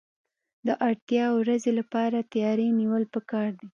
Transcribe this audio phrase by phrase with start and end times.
[0.67, 3.67] د اړتیا ورځې لپاره تیاری نیول پکار دي.